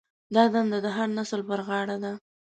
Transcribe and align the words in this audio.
دا 0.35 0.43
دنده 0.53 0.77
د 0.85 0.87
هر 0.97 1.07
نسل 1.17 1.41
پر 1.49 1.59
غاړه 1.67 1.97
ده. 2.03 2.13